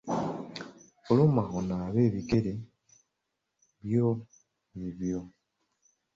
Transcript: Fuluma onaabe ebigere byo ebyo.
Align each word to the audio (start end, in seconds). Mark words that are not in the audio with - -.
Fuluma 1.03 1.43
onaabe 1.57 1.99
ebigere 2.07 2.53
byo 3.83 4.07
ebyo. 4.87 5.21